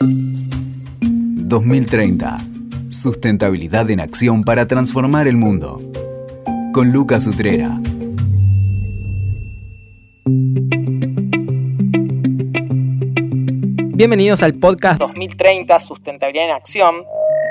[0.00, 2.38] 2030.
[2.90, 5.80] Sustentabilidad en acción para transformar el mundo.
[6.72, 7.80] Con Lucas Utrera.
[13.94, 17.04] Bienvenidos al podcast 2030 Sustentabilidad en Acción.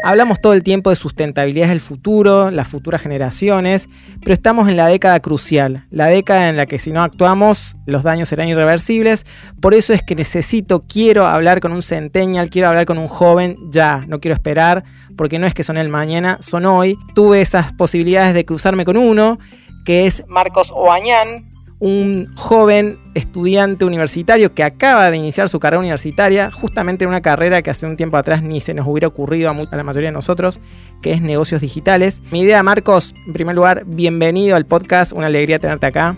[0.05, 3.89] Hablamos todo el tiempo de sustentabilidad del futuro, las futuras generaciones,
[4.21, 8.03] pero estamos en la década crucial, la década en la que si no actuamos los
[8.03, 9.25] daños serán irreversibles.
[9.59, 13.57] Por eso es que necesito, quiero hablar con un centennial, quiero hablar con un joven
[13.71, 14.83] ya, no quiero esperar,
[15.17, 16.99] porque no es que son el mañana, son hoy.
[17.15, 19.39] Tuve esas posibilidades de cruzarme con uno,
[19.85, 21.47] que es Marcos Oañán,
[21.85, 27.61] un joven estudiante universitario que acaba de iniciar su carrera universitaria, justamente en una carrera
[27.61, 30.59] que hace un tiempo atrás ni se nos hubiera ocurrido a, la mayoría de nosotros,
[31.03, 32.23] que es negocios digitales.
[32.31, 36.17] Mi idea, Marcos, en primer lugar, bienvenido al podcast, una alegría tenerte acá.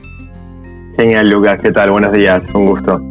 [0.97, 1.91] Genial, Lucas, ¿qué tal?
[1.91, 3.01] Buenos días, un gusto.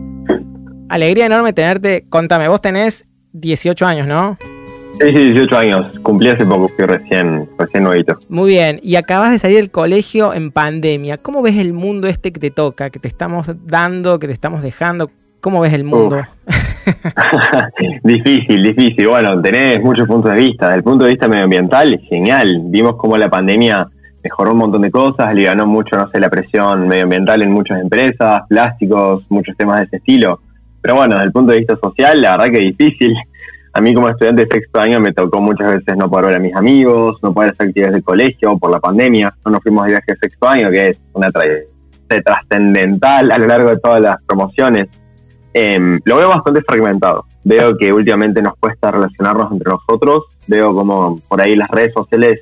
[0.88, 2.06] Alegría enorme tenerte.
[2.08, 4.38] Contame, vos tenés 18 años, ¿no?
[5.00, 5.98] Sí, sí, 18 años.
[6.02, 8.18] Cumplí hace poco, fui recién, recién nuevito.
[8.28, 8.80] Muy bien.
[8.82, 11.18] Y acabas de salir del colegio en pandemia.
[11.18, 14.62] ¿Cómo ves el mundo este que te toca, que te estamos dando, que te estamos
[14.62, 15.10] dejando?
[15.40, 16.22] ¿Cómo ves el mundo?
[18.04, 19.08] difícil, difícil.
[19.08, 20.66] Bueno, tenés muchos puntos de vista.
[20.66, 22.62] Desde el punto de vista medioambiental, genial.
[22.64, 23.86] Vimos cómo la pandemia
[24.24, 27.80] mejoró un montón de cosas, le ganó mucho, no sé, la presión medioambiental en muchas
[27.80, 30.40] empresas, plásticos, muchos temas de ese estilo.
[30.80, 33.14] Pero bueno, desde el punto de vista social, la verdad que difícil
[33.76, 36.38] a mí como estudiante de sexto año me tocó muchas veces no poder ver a
[36.38, 39.30] mis amigos, no poder hacer actividades de colegio por la pandemia.
[39.44, 41.28] No nos fuimos de viaje de sexto año, que es una
[42.24, 44.88] trascendental a lo largo de todas las promociones.
[45.52, 47.26] Em, lo veo bastante fragmentado.
[47.44, 50.24] Veo que últimamente nos cuesta relacionarnos entre nosotros.
[50.46, 52.40] Veo como por ahí las redes sociales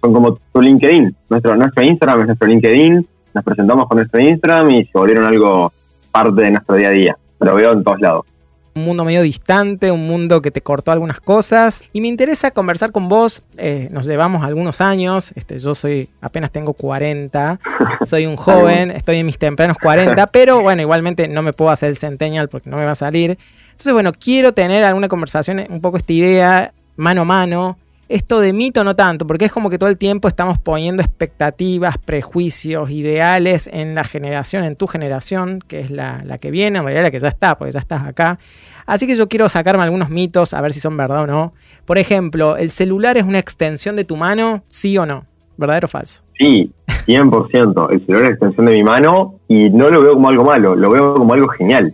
[0.00, 1.16] son como tu LinkedIn.
[1.28, 3.04] Nuestro, nuestro Instagram es nuestro LinkedIn.
[3.34, 5.72] Nos presentamos con nuestro Instagram y se volvieron algo
[6.12, 7.16] parte de nuestro día a día.
[7.40, 8.35] Lo veo en todos lados
[8.76, 11.82] un mundo medio distante, un mundo que te cortó algunas cosas.
[11.92, 13.42] Y me interesa conversar con vos.
[13.56, 15.32] Eh, nos llevamos algunos años.
[15.34, 17.58] Este, yo soy, apenas tengo 40.
[18.04, 20.26] Soy un joven, estoy en mis tempranos 40.
[20.32, 23.38] Pero bueno, igualmente no me puedo hacer el centennial porque no me va a salir.
[23.70, 27.78] Entonces, bueno, quiero tener alguna conversación, un poco esta idea, mano a mano.
[28.08, 31.98] Esto de mito no tanto, porque es como que todo el tiempo estamos poniendo expectativas,
[31.98, 36.84] prejuicios, ideales en la generación, en tu generación, que es la, la, que viene, en
[36.84, 38.38] realidad la que ya está, porque ya estás acá.
[38.86, 41.52] Así que yo quiero sacarme algunos mitos, a ver si son verdad o no.
[41.84, 44.62] Por ejemplo, ¿el celular es una extensión de tu mano?
[44.68, 45.24] ¿Sí o no?
[45.56, 46.22] ¿Verdadero o falso?
[46.38, 46.70] Sí,
[47.08, 47.90] 100%.
[47.90, 50.76] El celular es una extensión de mi mano y no lo veo como algo malo,
[50.76, 51.92] lo veo como algo genial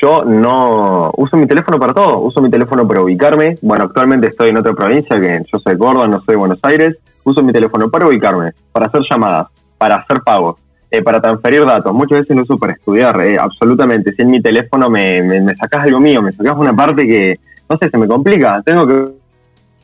[0.00, 3.58] yo no uso mi teléfono para todo, uso mi teléfono para ubicarme.
[3.60, 6.58] Bueno, actualmente estoy en otra provincia, que yo soy de Córdoba, no soy de Buenos
[6.62, 6.96] Aires.
[7.24, 10.58] Uso mi teléfono para ubicarme, para hacer llamadas, para hacer pagos,
[10.90, 11.92] eh, para transferir datos.
[11.92, 14.14] Muchas veces lo uso para estudiar, eh, absolutamente.
[14.14, 17.38] Si en mi teléfono me, me, sacas algo mío, me sacas una parte que,
[17.68, 18.62] no sé, se me complica.
[18.64, 19.04] Tengo que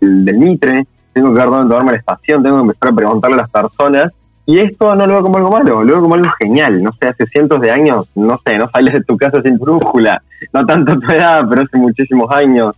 [0.01, 3.35] el del Mitre, tengo que ver dónde tomarme la estación, tengo que empezar a preguntarle
[3.35, 4.13] a las personas
[4.47, 6.81] y esto no lo veo como algo malo, lo veo como algo genial.
[6.81, 10.23] No sé, hace cientos de años, no sé, no sales de tu casa sin brújula.
[10.53, 12.75] No tanto tu edad, pero hace muchísimos años.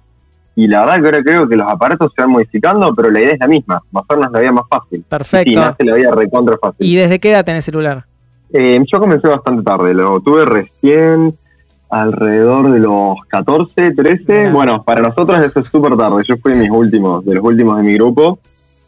[0.56, 3.34] Y la verdad que ahora creo que los aparatos se van modificando, pero la idea
[3.34, 5.04] es la misma, hacernos la vida más fácil.
[5.08, 5.50] Perfecto.
[5.50, 6.86] Y hace la vida recontra fácil.
[6.86, 8.06] ¿Y desde qué edad tenés celular?
[8.52, 11.36] Eh, yo comencé bastante tarde, lo tuve recién
[11.90, 14.50] alrededor de los 14, 13.
[14.50, 16.22] Bueno, para nosotros eso es súper tarde.
[16.24, 18.38] Yo fui mis últimos, de los últimos de mi grupo.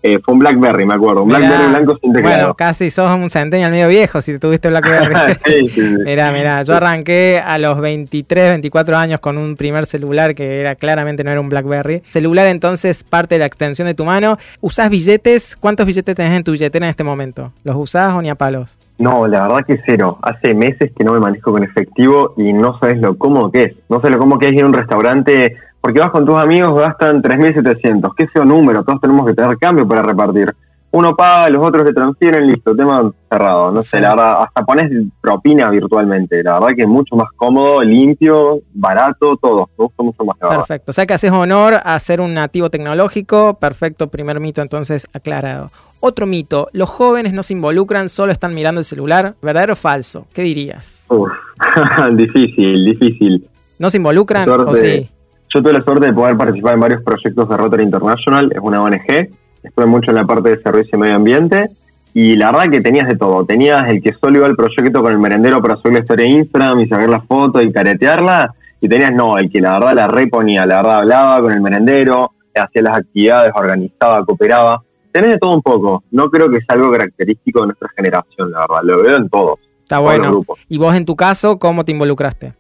[0.03, 1.23] Eh, fue un Blackberry, me acuerdo.
[1.23, 2.37] Un Blackberry blanco sin teclado.
[2.37, 5.35] Bueno, casi sos un centennial medio viejo si tuviste Blackberry.
[5.45, 10.35] sí, sí, Mirá, mirá, yo arranqué a los 23, 24 años con un primer celular
[10.35, 12.03] que era claramente no era un Blackberry.
[12.11, 14.39] Celular entonces parte de la extensión de tu mano.
[14.61, 15.57] ¿Usás billetes?
[15.57, 17.53] ¿Cuántos billetes tenés en tu billetera en este momento?
[17.63, 18.79] ¿Los usás o ni a palos?
[19.01, 20.19] No, la verdad que cero.
[20.21, 23.73] Hace meses que no me manejo con efectivo y no sabes lo cómodo que es.
[23.89, 26.79] No sé lo cómodo que es ir a un restaurante porque vas con tus amigos,
[26.79, 28.13] gastan 3.700.
[28.17, 28.85] ¿Qué sea número?
[28.85, 30.55] Todos tenemos que tener cambio para repartir.
[30.93, 33.71] Uno paga, los otros le transfieren, listo, tema cerrado.
[33.71, 36.43] No sé, la verdad, hasta pones propina virtualmente.
[36.43, 39.71] La verdad que es mucho más cómodo, limpio, barato, todo.
[39.79, 40.37] Me gusta mucho más.
[40.37, 40.91] Perfecto.
[40.91, 43.55] O sea que haces honor a ser un nativo tecnológico.
[43.61, 45.71] Perfecto, primer mito entonces aclarado.
[46.01, 49.37] Otro mito, los jóvenes no se involucran, solo están mirando el celular.
[49.43, 50.27] ¿Verdadero o falso?
[50.35, 51.07] ¿Qué dirías?
[51.11, 51.31] Uf,
[52.15, 53.49] difícil, difícil.
[53.79, 55.09] ¿No se involucran o sí?
[55.53, 58.83] Yo tuve la suerte de poder participar en varios proyectos de Rotary International, es una
[58.83, 59.31] ONG,
[59.63, 61.67] estuve mucho en la parte de servicio y medio ambiente,
[62.15, 63.45] y la verdad que tenías de todo.
[63.45, 66.33] Tenías el que solo iba al proyecto con el merendero para subir la historia de
[66.33, 70.09] Instagram y sacar la foto y caretearla, y tenías no, el que la verdad la
[70.09, 74.83] reponía, la verdad hablaba con el merendero, hacía las actividades, organizaba, cooperaba.
[75.13, 76.05] Tenés de todo un poco.
[76.13, 78.81] No creo que sea algo característico de nuestra generación, la verdad.
[78.85, 79.59] Lo veo en todos.
[79.83, 80.41] Está bueno.
[80.69, 82.55] ¿Y vos en tu caso, cómo te involucraste?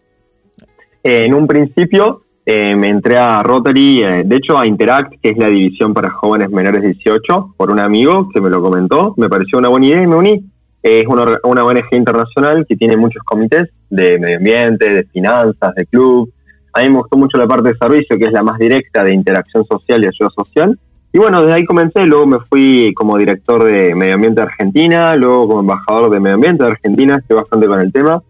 [1.04, 5.30] Eh, en un principio eh, me entré a Rotary, eh, de hecho a Interact, que
[5.30, 9.14] es la división para jóvenes menores de 18, por un amigo que me lo comentó,
[9.16, 10.44] me pareció una buena idea y me uní.
[10.82, 15.86] es una, una ONG internacional que tiene muchos comités de medio ambiente, de finanzas, de
[15.86, 16.32] club.
[16.72, 19.12] A mí me gustó mucho la parte de servicio, que es la más directa de
[19.12, 20.78] interacción social y ayuda social.
[21.12, 25.16] Y bueno, desde ahí comencé, luego me fui como director de Medio Ambiente de Argentina,
[25.16, 28.22] luego como embajador de Medio Ambiente de Argentina, estoy bastante con el tema.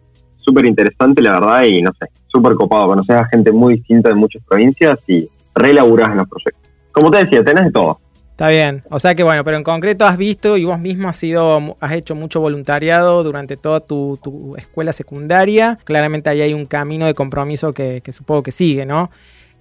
[0.51, 2.89] Súper interesante, la verdad, y no sé, súper copado.
[2.89, 6.69] Conoces a gente muy distinta de muchas provincias y relaburás en los proyectos.
[6.91, 8.01] Como te decía, tenés de todo.
[8.33, 11.17] Está bien, o sea que bueno, pero en concreto has visto y vos mismo has
[11.17, 14.19] sido, has hecho mucho voluntariado durante toda tu,
[14.57, 15.79] escuela secundaria.
[15.85, 19.11] Claramente ahí hay un camino de compromiso que, que supongo que sigue, ¿no?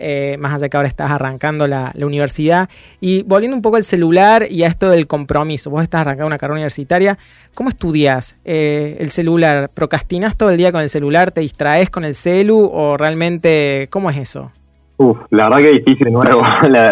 [0.01, 2.69] Eh, más allá que ahora estás arrancando la, universidad.
[3.01, 6.37] Y volviendo un poco al celular y a esto del compromiso, vos estás arrancando una
[6.37, 7.17] carrera universitaria,
[7.53, 9.69] ¿cómo estudias eh, el celular?
[9.73, 11.31] ¿Procrastinas todo el día con el celular?
[11.31, 14.51] ¿Te distraes con el celu o realmente cómo es eso?
[14.97, 16.41] Uf, la verdad que difícil, nuevo.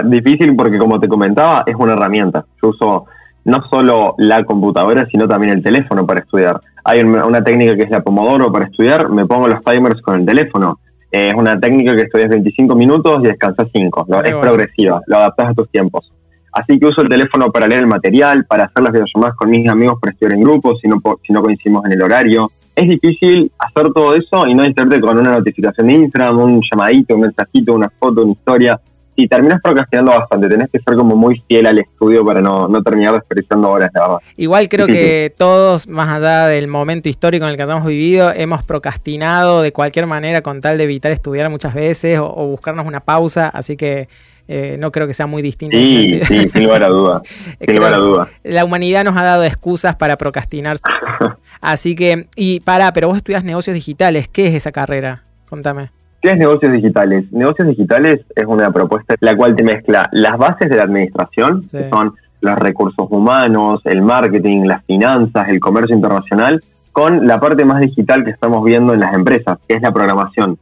[0.05, 2.45] difícil porque como te comentaba, es una herramienta.
[2.61, 3.05] Yo uso
[3.45, 6.59] no solo la computadora, sino también el teléfono para estudiar.
[6.83, 10.25] Hay una técnica que es la Pomodoro para estudiar, me pongo los timers con el
[10.25, 10.79] teléfono
[11.17, 14.07] es una técnica que estudias 25 minutos y descansas 5.
[14.23, 16.11] es progresiva, lo adaptas a tus tiempos.
[16.51, 19.67] Así que uso el teléfono para leer el material, para hacer las videollamadas con mis
[19.69, 22.51] amigos para estudiar en grupo, si no, si no coincidimos en el horario.
[22.75, 27.15] Es difícil hacer todo eso y no distraerte con una notificación de Instagram, un llamadito,
[27.15, 28.79] un mensajito, una foto, una historia
[29.19, 30.47] y terminas procrastinando bastante.
[30.47, 34.01] Tenés que ser como muy fiel al estudio para no, no terminar desperdiciando horas, la
[34.01, 34.17] verdad.
[34.37, 38.63] Igual creo que todos, más allá del momento histórico en el que hemos vivido, hemos
[38.63, 43.49] procrastinado de cualquier manera con tal de evitar estudiar muchas veces o, buscarnos una pausa.
[43.49, 44.07] Así que
[44.47, 45.75] eh, no creo que sea muy distinto.
[45.75, 47.21] Sí, sí, sin lugar a duda.
[47.59, 48.27] sin lugar a duda.
[48.43, 50.77] La humanidad nos ha dado excusas para procrastinar.
[51.59, 54.27] Así que, y para, pero vos estudias negocios digitales.
[54.27, 55.23] ¿Qué es esa carrera?
[55.49, 55.89] Contame.
[56.21, 57.31] ¿Qué es negocios digitales?
[57.31, 61.89] Negocios digitales es una propuesta la cual te mezcla las bases de la administración, que
[61.89, 67.81] son los recursos humanos, el marketing, las finanzas, el comercio internacional, con la parte más
[67.81, 70.57] digital que estamos viendo en las empresas, que es la programación.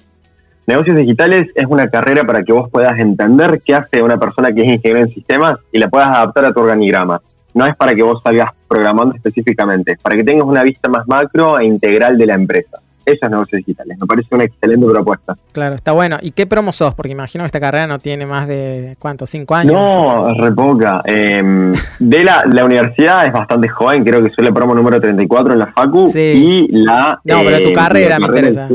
[0.68, 4.62] Negocios digitales es una carrera para que vos puedas entender qué hace una persona que
[4.62, 7.22] es ingeniero en sistemas y la puedas adaptar a tu organigrama.
[7.54, 11.08] No es para que vos salgas programando específicamente, es para que tengas una vista más
[11.08, 13.98] macro e integral de la empresa esos negocios digitales.
[14.00, 15.36] Me parece una excelente propuesta.
[15.52, 16.18] Claro, está bueno.
[16.22, 16.94] ¿Y qué promo sos?
[16.94, 19.26] Porque imagino que esta carrera no tiene más de, ¿cuánto?
[19.26, 19.74] ¿Cinco años?
[19.74, 21.02] No, es re poca.
[21.06, 25.54] Em, de la, la universidad es bastante joven, creo que soy la promo número 34
[25.54, 26.08] en la Facu.
[26.08, 26.20] Sí.
[26.20, 27.20] Y la...
[27.24, 28.70] No, pero tu eh, carrera me interesa.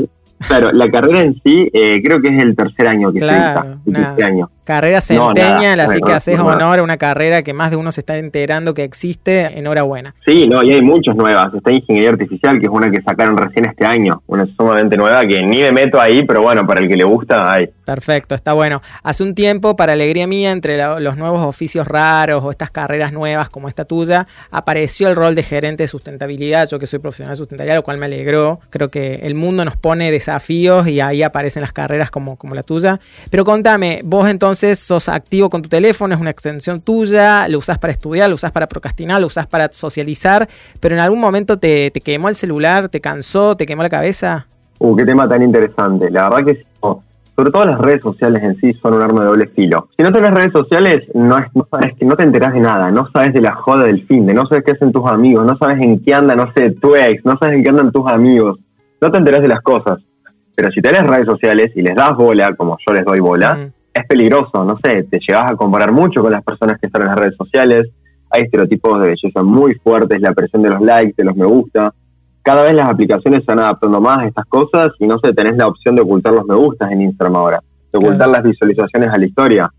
[0.47, 4.01] Claro, la carrera en sí eh, creo que es el tercer año que claro, se
[4.01, 4.49] este año.
[4.63, 8.19] Carrera centenial, así que haces honor a una carrera que más de uno se está
[8.19, 9.57] enterando que existe.
[9.57, 10.13] Enhorabuena.
[10.23, 11.51] Sí, no, y hay muchas nuevas.
[11.51, 14.21] Está Ingeniería Artificial, que es una que sacaron recién este año.
[14.27, 17.51] Una sumamente nueva que ni me meto ahí, pero bueno, para el que le gusta,
[17.51, 17.69] hay.
[17.83, 18.83] Perfecto, está bueno.
[19.01, 23.49] Hace un tiempo, para alegría mía, entre los nuevos oficios raros o estas carreras nuevas
[23.49, 26.69] como esta tuya, apareció el rol de gerente de sustentabilidad.
[26.69, 28.59] Yo que soy profesional de sustentabilidad, lo cual me alegró.
[28.69, 32.61] Creo que el mundo nos pone desafíos y ahí aparecen las carreras como, como la
[32.61, 32.99] tuya.
[33.31, 37.59] Pero contame, vos entonces entonces sos activo con tu teléfono, es una extensión tuya, lo
[37.59, 40.45] usas para estudiar, lo usas para procrastinar, lo usas para socializar,
[40.81, 44.47] pero en algún momento te, quemó el celular, te cansó, te quemó la cabeza.
[44.79, 46.11] Uh, qué tema tan interesante.
[46.11, 46.65] La verdad que
[47.33, 49.87] sobre todo las redes sociales en sí son un arma de doble filo.
[49.95, 52.91] Si no tenés redes sociales, no, es, no sabes que no te enterás de nada,
[52.91, 55.57] no sabes de la joda del fin, de no sabes qué hacen tus amigos, no
[55.57, 58.59] sabes en qué anda, no sé, tu ex, no sabes en qué andan tus amigos,
[58.99, 59.99] no te enterás de las cosas.
[60.55, 64.05] Pero si tenés redes sociales y les das bola, como yo les doy bola, es
[64.07, 67.17] peligroso, no sé, te llegas a comparar mucho con las personas que están en las
[67.17, 67.89] redes sociales,
[68.29, 71.93] hay estereotipos de belleza muy fuertes, la presión de los likes, de los me gusta.
[72.41, 75.57] Cada vez las aplicaciones se están adaptando más a estas cosas y no sé, tenés
[75.57, 79.17] la opción de ocultar los me gustas en Instagram ahora, de ocultar las visualizaciones a
[79.17, 79.69] la historia.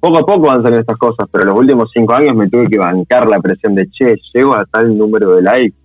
[0.00, 2.78] Poco a poco van saliendo estas cosas, pero los últimos cinco años me tuve que
[2.78, 5.76] bancar la presión de, che, llego a tal número de likes,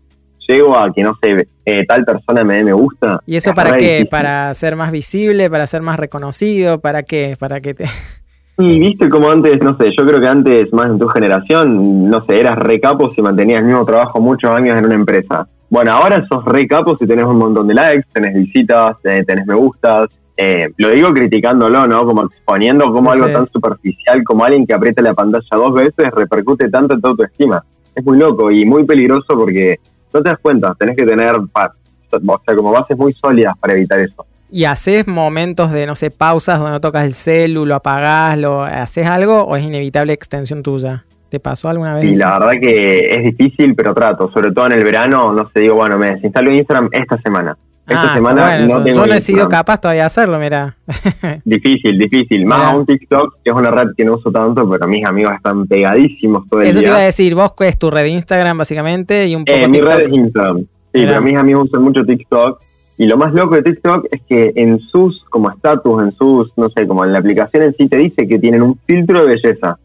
[0.47, 3.19] llego a que, no sé, eh, tal persona me dé me gusta.
[3.25, 4.07] ¿Y eso para qué?
[4.09, 5.49] ¿Para ser más visible?
[5.49, 6.79] ¿Para ser más reconocido?
[6.79, 7.35] ¿Para qué?
[7.39, 7.85] ¿Para que te...?
[8.55, 12.23] Y viste como antes, no sé, yo creo que antes, más en tu generación, no
[12.25, 15.47] sé, eras recapo si mantenías el mismo trabajo muchos años en una empresa.
[15.71, 19.55] Bueno, ahora sos recapo si tenés un montón de likes, tenés visitas, eh, tenés me
[19.55, 20.07] gustas.
[20.37, 22.05] Eh, lo digo criticándolo, ¿no?
[22.05, 26.69] Como exponiendo como algo tan superficial como alguien que aprieta la pantalla dos veces repercute
[26.69, 27.63] tanto en toda tu estima.
[27.95, 29.79] Es muy loco y muy peligroso porque
[30.13, 33.99] no te das cuenta, tenés que tener, o sea, como bases muy sólidas para evitar
[33.99, 34.25] eso.
[34.51, 38.61] ¿Y haces momentos de, no sé, pausas donde no tocas el celu, lo apagás, lo
[38.61, 41.05] haces algo o es inevitable extensión tuya?
[41.29, 42.11] ¿Te pasó alguna vez?
[42.11, 44.29] Sí, la verdad que es difícil, pero trato.
[44.31, 47.57] Sobre todo en el verano, no sé, digo, bueno, me desinstalo Instagram esta semana.
[47.85, 48.83] Esta Ah, semana bueno no eso.
[48.83, 50.77] tengo Yo no he sido capaz todavía de hacerlo, mira.
[51.45, 52.45] Difícil, difícil.
[52.45, 55.67] Más aún TikTok, que es una red que no uso tanto, pero mis amigos están
[55.67, 59.27] pegadísimos todo el Eso te iba a decir, vos es tu red de Instagram básicamente
[59.27, 59.91] y un poco Eh, mi TikTok.
[59.91, 60.57] red es Instagram.
[60.59, 60.67] Sí,
[60.99, 61.11] Mirá.
[61.11, 62.61] pero mis amigos usan mucho TikTok.
[62.97, 66.69] Y lo más loco de TikTok es que en sus, como estatus, en sus, no
[66.69, 69.77] sé, como en la aplicación en sí te dice que tienen un filtro de belleza,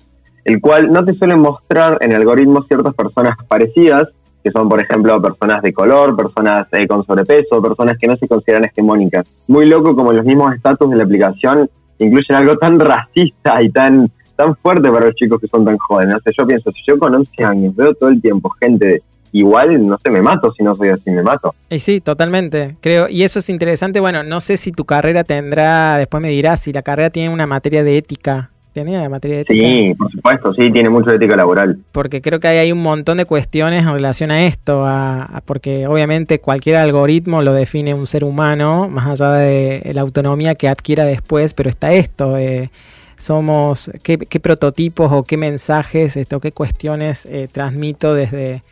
[0.45, 4.09] el cual no te suelen mostrar en el algoritmo ciertas personas parecidas,
[4.49, 8.27] que son, por ejemplo, personas de color, personas eh, con sobrepeso, personas que no se
[8.27, 9.27] consideran hegemónicas.
[9.47, 14.11] Muy loco como los mismos estatus de la aplicación incluyen algo tan racista y tan
[14.37, 16.15] tan fuerte para los chicos que son tan jóvenes.
[16.15, 19.03] O sea, yo pienso, si yo con 11 años veo todo el tiempo gente
[19.33, 21.55] igual, no sé, me mato si no soy así, me mato.
[21.69, 23.09] Y sí, totalmente, creo.
[23.09, 23.99] Y eso es interesante.
[23.99, 27.49] Bueno, no sé si tu carrera tendrá, después me dirás si la carrera tiene una
[27.49, 28.51] materia de ética.
[28.73, 29.67] ¿Tenía la materia de ética?
[29.67, 31.79] Sí, por supuesto, sí, tiene mucho de ética laboral.
[31.93, 35.41] Porque creo que hay, hay un montón de cuestiones en relación a esto, a- a-
[35.41, 40.69] porque obviamente cualquier algoritmo lo define un ser humano, más allá de la autonomía que
[40.69, 42.71] adquiera después, pero está esto, eh,
[43.17, 48.63] somos, qué, qué prototipos o qué mensajes, esto, qué cuestiones eh, transmito desde,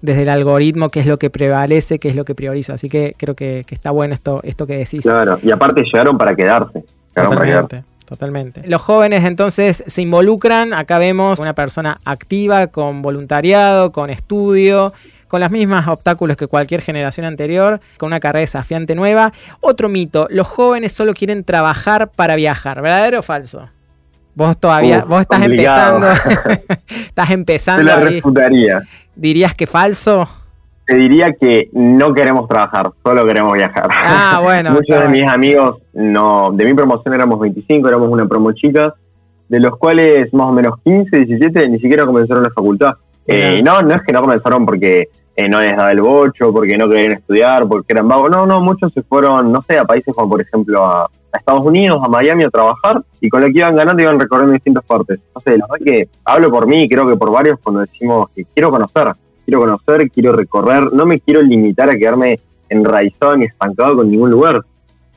[0.00, 2.72] desde el algoritmo, qué es lo que prevalece, qué es lo que priorizo.
[2.72, 5.00] Así que creo que, que está bueno esto, esto que decís.
[5.02, 6.84] Claro, y aparte llegaron para quedarse.
[7.16, 7.82] Llegaron para quedarse.
[8.06, 8.62] Totalmente.
[8.66, 14.92] Los jóvenes entonces se involucran, acá vemos una persona activa con voluntariado, con estudio,
[15.26, 19.32] con las mismas obstáculos que cualquier generación anterior, con una carrera desafiante nueva.
[19.60, 23.68] Otro mito, los jóvenes solo quieren trabajar para viajar, ¿verdadero o falso?
[24.36, 25.96] Vos todavía, vos estás complicado.
[25.96, 28.04] empezando, estás Te empezando la ahí.
[28.16, 28.82] refutaría.
[29.16, 30.28] ¿Dirías que falso?
[30.86, 33.88] Te diría que no queremos trabajar, solo queremos viajar.
[33.90, 38.52] Ah, bueno, Muchos de mis amigos, no, de mi promoción éramos 25, éramos una promo
[38.52, 38.94] chica,
[39.48, 42.94] de los cuales más o menos 15, 17 ni siquiera comenzaron la facultad.
[43.26, 46.78] Eh, no, no es que no comenzaron porque eh, no les daba el bocho, porque
[46.78, 48.30] no querían estudiar, porque eran vagos.
[48.30, 51.66] No, no, muchos se fueron, no sé, a países como por ejemplo a, a Estados
[51.66, 55.18] Unidos, a Miami a trabajar y con lo que iban ganando iban recorriendo distintas partes.
[55.34, 58.28] No sé, la verdad que hablo por mí y creo que por varios cuando decimos
[58.34, 59.12] que quiero conocer,
[59.46, 64.30] quiero conocer, quiero recorrer, no me quiero limitar a quedarme enraizado ni estancado con ningún
[64.30, 64.60] lugar.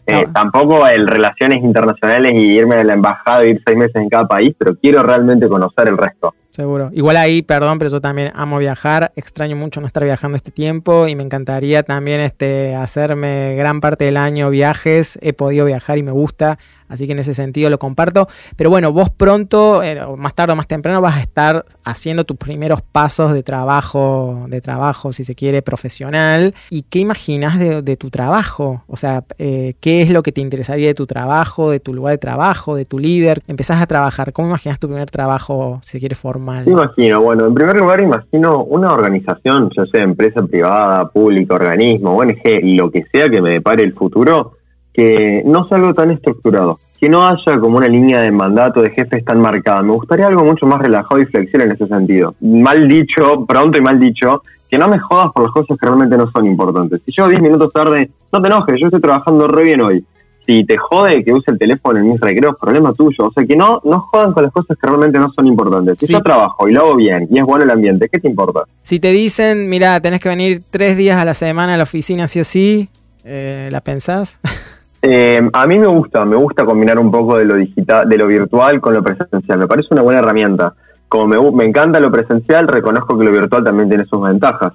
[0.05, 0.33] Eh, No.
[0.33, 4.27] Tampoco el relaciones internacionales y irme a la embajada e ir seis meses en cada
[4.27, 6.33] país, pero quiero realmente conocer el resto.
[6.51, 6.89] Seguro.
[6.94, 9.12] Igual ahí, perdón, pero yo también amo viajar.
[9.15, 14.06] Extraño mucho no estar viajando este tiempo y me encantaría también este, hacerme gran parte
[14.06, 15.20] del año viajes.
[15.22, 18.27] He podido viajar y me gusta, así que en ese sentido lo comparto.
[18.56, 22.38] Pero bueno, vos pronto, eh, más tarde o más temprano, vas a estar haciendo tus
[22.38, 26.56] primeros pasos de trabajo, de trabajo, si se quiere, profesional.
[26.72, 28.84] ¿Y qué imaginas de, de tu trabajo?
[28.88, 32.13] O sea, eh, ¿qué es lo que te interesaría de tu trabajo, de tu lugar
[32.13, 33.44] de trabajo, de tu líder?
[33.48, 34.34] Empezás a trabajar.
[34.34, 36.38] ¿Cómo imaginas tu primer trabajo, si se quiere, formal?
[36.69, 42.62] Imagino, bueno, en primer lugar imagino una organización, ya sea empresa privada, pública, organismo, ONG,
[42.75, 44.53] lo que sea que me depare el futuro,
[44.93, 48.91] que no sea algo tan estructurado, que no haya como una línea de mandato de
[48.91, 49.81] jefes tan marcada.
[49.81, 52.36] Me gustaría algo mucho más relajado y flexible en ese sentido.
[52.41, 56.17] Mal dicho, pronto y mal dicho, que no me jodas por las cosas que realmente
[56.17, 57.01] no son importantes.
[57.05, 60.05] Si llego 10 minutos tarde, no te enojes, yo estoy trabajando re bien hoy.
[60.50, 63.27] Si te jode que use el teléfono en mis recreos, problema tuyo.
[63.27, 66.00] O sea, que no, no jodan con las cosas que realmente no son importantes.
[66.00, 66.13] Si Sí.
[66.13, 68.62] yo trabajo y lo hago bien y es bueno el ambiente, ¿qué te importa?
[68.82, 72.27] Si te dicen, mira, tenés que venir tres días a la semana a la oficina
[72.27, 72.89] sí o sí,
[73.24, 74.39] eh, ¿la pensás?
[75.01, 78.27] Eh, a mí me gusta, me gusta combinar un poco de lo digital, de lo
[78.27, 79.58] virtual con lo presencial.
[79.58, 80.74] Me parece una buena herramienta.
[81.08, 84.74] Como me, encanta lo presencial, reconozco que lo virtual también tiene sus ventajas.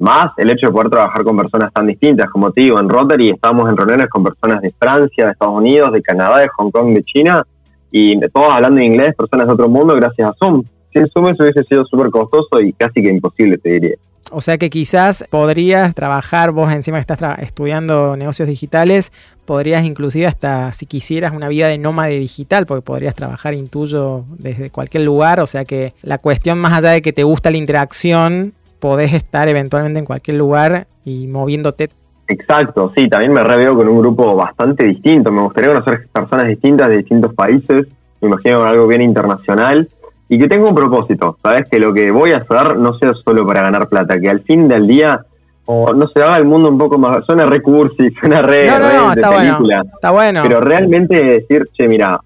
[0.00, 2.28] Más el hecho de poder trabajar con personas tan distintas.
[2.30, 5.92] Como te digo, en Rotary estamos en reuniones con personas de Francia, de Estados Unidos,
[5.92, 7.46] de Canadá, de Hong Kong, de China,
[7.92, 10.64] y todos hablando inglés, personas de otro mundo, gracias a Zoom.
[10.92, 13.96] Sin Zoom eso hubiese sido súper costoso y casi que imposible, te diría.
[14.32, 19.12] O sea que quizás podrías trabajar, vos encima estás estudiando negocios digitales,
[19.44, 24.70] podrías inclusive hasta, si quisieras, una vida de nómade digital, porque podrías trabajar, intuyo, desde
[24.70, 25.40] cualquier lugar.
[25.40, 29.48] O sea que la cuestión, más allá de que te gusta la interacción, podés estar
[29.48, 31.90] eventualmente en cualquier lugar y moviéndote.
[32.28, 35.32] Exacto, sí, también me reveo con un grupo bastante distinto.
[35.32, 37.86] Me gustaría conocer personas distintas de distintos países,
[38.20, 39.88] me imagino con algo bien internacional
[40.28, 41.68] y que tenga un propósito, ¿sabes?
[41.68, 44.68] Que lo que voy a hacer no sea solo para ganar plata, que al fin
[44.68, 45.20] del día,
[45.64, 47.24] o no se haga el mundo un poco más.
[47.26, 49.42] Suena re cursi, suena re, No, no, re no, de está bueno.
[49.56, 50.40] película, Está bueno.
[50.44, 52.20] pero realmente decir, che, mira,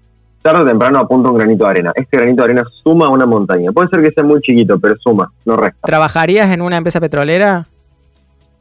[0.45, 1.91] tarde o temprano apunto un granito de arena.
[1.95, 3.71] Este granito de arena suma a una montaña.
[3.71, 5.79] Puede ser que sea muy chiquito, pero suma, no resta.
[5.83, 7.65] ¿Trabajarías en una empresa petrolera?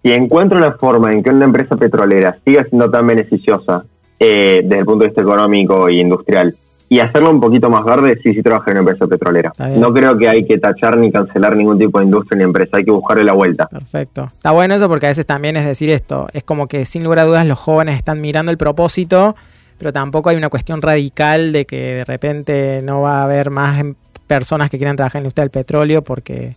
[0.05, 3.85] si encuentro la forma en que una empresa petrolera siga siendo tan beneficiosa
[4.21, 6.55] eh, desde el punto de vista económico e industrial
[6.91, 9.53] y hacerlo un poquito más verde, sí, sí trabajé en una empresa petrolera.
[9.79, 12.85] No creo que hay que tachar ni cancelar ningún tipo de industria ni empresa, hay
[12.85, 13.67] que buscarle la vuelta.
[13.67, 14.29] Perfecto.
[14.35, 17.21] Está bueno eso porque a veces también es decir esto, es como que sin lugar
[17.21, 19.35] a dudas los jóvenes están mirando el propósito,
[19.79, 23.81] pero tampoco hay una cuestión radical de que de repente no va a haber más
[23.81, 23.95] em,
[24.27, 26.57] personas que quieran trabajar en la industria del petróleo porque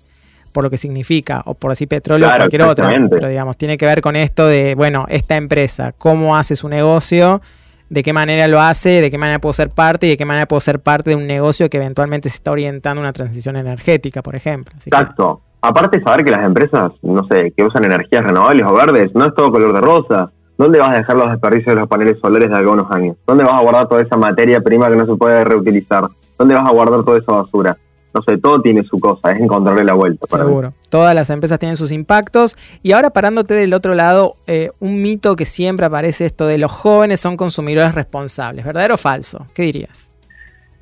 [0.51, 2.89] por lo que significa, o por decir petróleo o cualquier otra.
[3.11, 7.41] Pero digamos, tiene que ver con esto de, bueno, esta empresa, cómo hace su negocio,
[7.89, 10.47] de qué manera lo hace, de qué manera puedo ser parte y de qué manera
[10.47, 14.23] puedo ser parte de un negocio que eventualmente se está orientando a una transición energética,
[14.23, 14.73] por ejemplo.
[14.75, 15.41] Exacto.
[15.61, 19.35] Aparte saber que las empresas, no sé, que usan energías renovables o verdes, no es
[19.35, 20.31] todo color de rosa.
[20.57, 23.15] ¿Dónde vas a dejar los desperdicios de los paneles solares de algunos años?
[23.27, 26.07] ¿Dónde vas a guardar toda esa materia prima que no se puede reutilizar?
[26.37, 27.77] ¿Dónde vas a guardar toda esa basura?
[28.17, 30.25] no sé, todo tiene su cosa, es encontrarle la vuelta.
[30.27, 30.73] Seguro.
[30.89, 32.55] Todas las empresas tienen sus impactos.
[32.81, 36.71] Y ahora parándote del otro lado, eh, un mito que siempre aparece esto de los
[36.71, 38.65] jóvenes son consumidores responsables.
[38.65, 39.45] ¿Verdadero o falso?
[39.53, 40.11] ¿Qué dirías?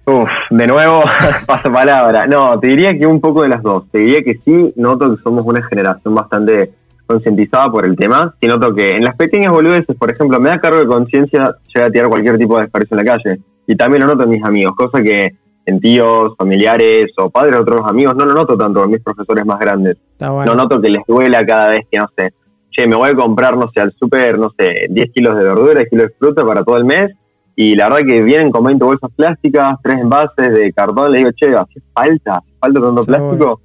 [0.06, 1.04] Uf, de nuevo,
[1.48, 2.28] paso palabra.
[2.28, 3.84] No, te diría que un poco de las dos.
[3.92, 6.72] Te diría que sí, noto que somos una generación bastante
[7.06, 8.36] concientizada por el tema.
[8.42, 11.88] Sí noto que en las pequeñas boludeces, por ejemplo, me da cargo de conciencia, llega
[11.88, 13.40] a tirar cualquier tipo de desperdicio en la calle.
[13.68, 15.36] Y también lo noto en mis amigos, cosa que
[15.66, 19.46] en tíos, familiares o padres de otros amigos, no lo noto tanto en mis profesores
[19.46, 19.98] más grandes.
[20.20, 22.34] No noto que les duela cada vez que, no sé,
[22.70, 25.74] che, me voy a comprar, no sé, al súper, no sé, 10 kilos de verdura,
[25.76, 27.12] 10 kilos de fruta para todo el mes,
[27.56, 31.32] y la verdad que vienen con 20 bolsas plásticas, tres envases de cartón, le digo,
[31.32, 32.44] che, ¿hace falta?
[32.60, 33.62] ¿Falta tanto plástico?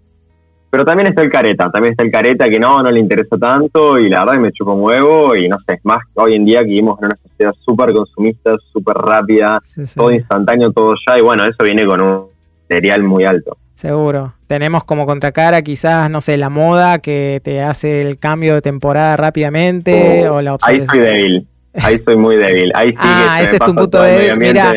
[0.70, 3.98] Pero también está el careta, también está el careta que no, no le interesa tanto
[3.98, 6.60] y la verdad que me chupo un huevo y no sé, más hoy en día
[6.60, 9.60] que vivimos en una sociedad súper consumista, súper rápida,
[9.96, 12.26] todo instantáneo, todo ya y bueno, eso viene con un
[12.68, 13.56] material muy alto.
[13.74, 14.34] Seguro.
[14.46, 19.16] Tenemos como contracara quizás, no sé, la moda que te hace el cambio de temporada
[19.16, 21.48] rápidamente oh, o la Ahí soy débil.
[21.74, 22.72] Ahí soy muy débil.
[22.74, 24.36] Ahí sí ah, ese es tu punto débil.
[24.36, 24.74] Mira,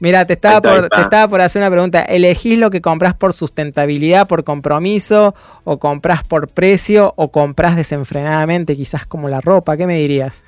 [0.00, 2.02] mira, te estaba, por, te estaba por hacer una pregunta.
[2.02, 8.76] ¿Elegís lo que compras por sustentabilidad, por compromiso, o compras por precio, o compras desenfrenadamente,
[8.76, 9.76] quizás como la ropa?
[9.76, 10.44] ¿Qué me dirías?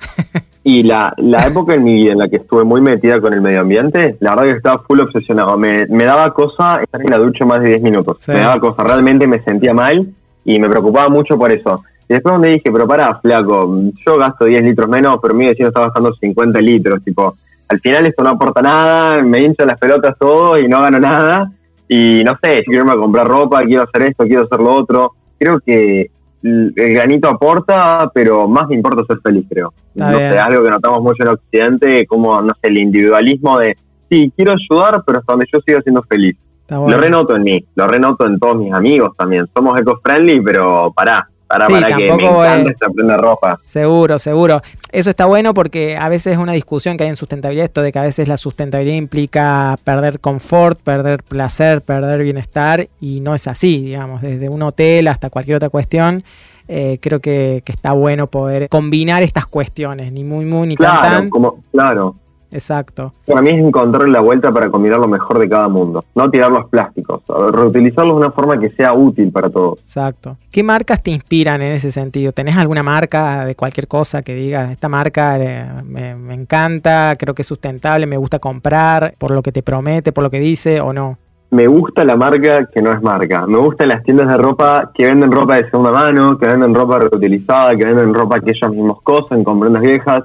[0.63, 3.41] y la, la época en mi vida en la que estuve muy metida con el
[3.41, 5.57] medio ambiente, la verdad que estaba full obsesionado.
[5.57, 8.27] Me, me daba cosa estar en la ducha más de 10 minutos.
[8.27, 10.07] Me daba cosa, realmente me sentía mal
[10.45, 11.83] y me preocupaba mucho por eso.
[12.09, 15.67] Y después donde dije, pero pará, flaco, yo gasto 10 litros menos, pero mi vecino
[15.67, 17.35] está gastando 50 litros, tipo,
[17.67, 21.51] al final esto no aporta nada, me hinchan las pelotas todo y no gano nada.
[21.87, 25.13] Y no sé, quiero irme a comprar ropa, quiero hacer esto, quiero hacer lo otro.
[25.37, 26.09] Creo que
[26.43, 29.73] el granito aporta, pero más me importa ser feliz, creo.
[29.95, 33.77] no sé, algo que notamos mucho en Occidente, como, no sé, el individualismo de,
[34.09, 36.37] sí, quiero ayudar, pero hasta donde yo siga siendo feliz.
[36.69, 39.47] Lo renoto en mí, lo renoto en todos mis amigos también.
[39.53, 42.13] Somos eco-friendly, pero pará, para, sí, para que
[43.03, 43.59] me ropa.
[43.65, 44.61] Seguro, seguro.
[44.91, 47.91] Eso está bueno porque a veces es una discusión que hay en sustentabilidad, esto de
[47.91, 53.47] que a veces la sustentabilidad implica perder confort, perder placer, perder bienestar, y no es
[53.47, 56.23] así, digamos, desde un hotel hasta cualquier otra cuestión.
[56.69, 61.29] Eh, creo que, está bueno poder combinar estas cuestiones, ni muy, muy, ni tan, tan.
[61.29, 62.15] Como, claro,
[62.51, 63.13] Exacto.
[63.25, 66.51] Para mí es encontrar la vuelta para combinar lo mejor de cada mundo, no tirar
[66.51, 69.79] los plásticos, reutilizarlos de una forma que sea útil para todos.
[69.79, 70.37] Exacto.
[70.51, 72.31] ¿Qué marcas te inspiran en ese sentido?
[72.31, 77.35] ¿Tenés alguna marca de cualquier cosa que digas, esta marca eh, me, me encanta, creo
[77.35, 80.81] que es sustentable, me gusta comprar por lo que te promete, por lo que dice
[80.81, 81.17] o no?
[81.49, 83.45] me gusta la marca que no es marca.
[83.47, 86.99] Me gustan las tiendas de ropa que venden ropa de segunda mano, que venden ropa
[86.99, 90.23] reutilizada, que venden ropa que ellos mismos cosen con prendas viejas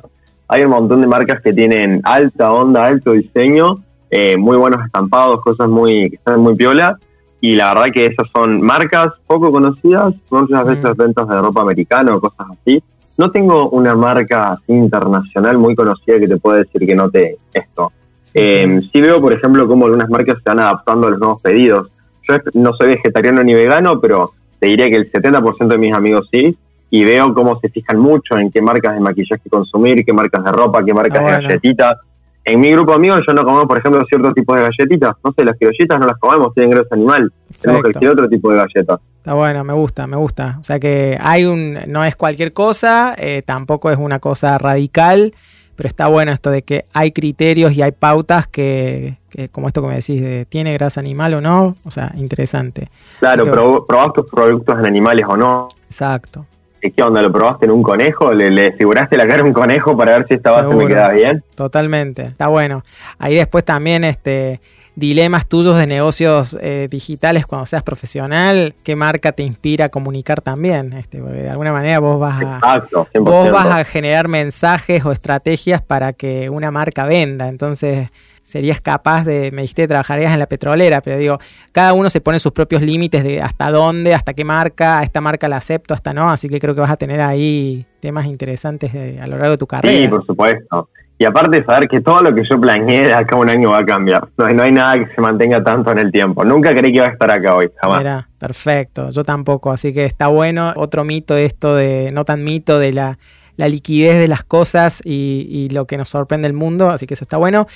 [0.52, 3.78] hay un montón de marcas que tienen alta onda, alto diseño,
[4.10, 6.98] eh, muy buenos estampados, cosas muy que están muy piola.
[7.40, 12.14] Y la verdad que esas son marcas poco conocidas, muchas veces ventas de ropa americana
[12.14, 12.82] o cosas así.
[13.16, 17.90] No tengo una marca internacional muy conocida que te pueda decir que note esto.
[18.22, 19.00] Sí, eh, sí.
[19.00, 21.88] veo, por ejemplo, cómo algunas marcas se están adaptando a los nuevos pedidos.
[22.28, 26.28] Yo no soy vegetariano ni vegano, pero te diría que el 70% de mis amigos
[26.30, 26.58] sí
[26.94, 30.52] y veo cómo se fijan mucho en qué marcas de maquillaje consumir, qué marcas de
[30.52, 31.96] ropa, qué marcas de galletitas.
[32.44, 35.16] En mi grupo de amigos yo no comemos, por ejemplo, ciertos tipos de galletitas.
[35.24, 37.32] No sé, las criollitas no las comemos, tienen grasa animal.
[37.62, 39.00] Tenemos que elegir otro tipo de galletas.
[39.16, 40.58] Está bueno, me gusta, me gusta.
[40.60, 45.32] O sea que hay un, no es cualquier cosa, eh, tampoco es una cosa radical,
[45.76, 49.16] pero está bueno esto de que hay criterios y hay pautas que,
[49.50, 52.88] como esto que me decís, de tiene grasa animal o no, o sea, interesante.
[53.18, 53.50] Claro,
[53.86, 55.68] probás tus productos en animales o no.
[55.86, 56.44] Exacto.
[56.90, 57.22] ¿Qué onda?
[57.22, 58.32] ¿Lo probaste en un conejo?
[58.32, 61.12] ¿Le, le figuraste la cara a un conejo para ver si esta base me quedaba
[61.12, 61.44] bien?
[61.54, 62.82] Totalmente, está bueno.
[63.18, 64.60] Ahí después también este,
[64.94, 70.40] dilemas tuyos de negocios eh, digitales cuando seas profesional, ¿qué marca te inspira a comunicar
[70.40, 70.92] también?
[70.92, 72.84] Este, porque de alguna manera vos vas a,
[73.20, 77.48] vos vas a generar mensajes o estrategias para que una marca venda.
[77.48, 78.10] Entonces,
[78.42, 81.38] serías capaz de, me dijiste, trabajarías en la petrolera, pero digo,
[81.72, 85.20] cada uno se pone sus propios límites de hasta dónde, hasta qué marca, a esta
[85.20, 88.92] marca la acepto, hasta no, así que creo que vas a tener ahí temas interesantes
[88.94, 90.02] a lo largo de tu carrera.
[90.02, 90.88] Sí, por supuesto.
[91.18, 93.86] Y aparte saber que todo lo que yo planeé de acá un año va a
[93.86, 94.28] cambiar.
[94.36, 96.44] No, no hay nada que se mantenga tanto en el tiempo.
[96.44, 97.98] Nunca creí que iba a estar acá hoy, jamás.
[97.98, 99.10] Mira, perfecto.
[99.10, 99.70] Yo tampoco.
[99.70, 100.72] Así que está bueno.
[100.74, 103.18] Otro mito esto de, no tan mito de la,
[103.56, 106.90] liquidez de las cosas y, lo que nos sorprende el mundo.
[106.90, 107.66] Así que eso está bueno.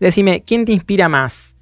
[0.00, 1.56] Decime, ¿quién te inspira más?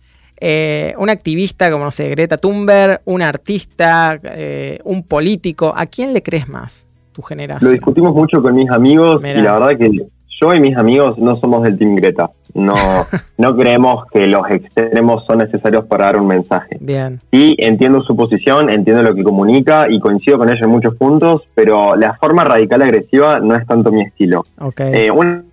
[0.45, 5.73] Eh, un activista como, no sé, Greta Thunberg, un artista, eh, un político.
[5.77, 6.87] ¿A quién le crees más?
[7.13, 7.69] Tu generación.
[7.69, 10.07] Lo discutimos mucho con mis amigos y la verdad que
[10.43, 12.31] yo y mis amigos no somos del Team Greta.
[12.55, 12.75] No,
[13.39, 16.77] no creemos que los extremos son necesarios para dar un mensaje.
[16.81, 17.21] Bien.
[17.31, 21.43] Sí, entiendo su posición, entiendo lo que comunica y coincido con ella en muchos puntos,
[21.55, 24.45] pero la forma radical agresiva no es tanto mi estilo.
[24.59, 25.07] Okay.
[25.07, 25.51] Eh, un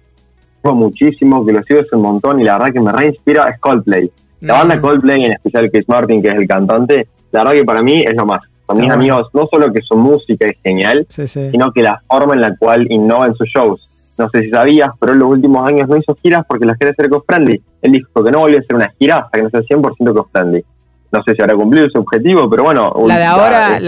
[0.64, 4.12] muchísimo, que lo sigo es un montón y la verdad que me reinspira es Coldplay.
[4.42, 4.82] La banda mm.
[4.82, 8.16] Coldplay, en especial Chris Martin, que es el cantante, la verdad que para mí es
[8.16, 8.42] lo más.
[8.66, 12.42] Con mis amigos, no solo que su música es genial, sino que la forma en
[12.42, 13.89] la cual innova en sus shows
[14.20, 16.92] no sé si sabías, pero en los últimos años no hizo giras porque las quería
[16.92, 17.62] hacer eco-friendly.
[17.82, 20.66] Él dijo que no volvió a hacer una gira hasta que no sea 100% eco-friendly.
[21.12, 22.94] No sé si habrá cumplido su objetivo, pero bueno.
[23.08, 23.86] La de ahora, este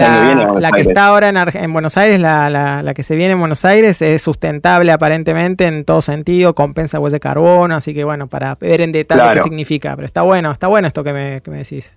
[0.60, 4.22] la, que está ahora en, Buenos Aires, la, que se viene en Buenos Aires, es
[4.22, 8.90] sustentable aparentemente en todo sentido, compensa huella de carbono, así que bueno, para ver en
[8.90, 9.94] detalle qué significa.
[9.94, 11.96] Pero está bueno, está bueno esto que me, que me decís.